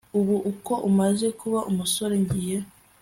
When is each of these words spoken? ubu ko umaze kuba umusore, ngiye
ubu 0.19 0.35
ko 0.65 0.73
umaze 0.89 1.27
kuba 1.39 1.59
umusore, 1.71 2.13
ngiye 2.23 2.57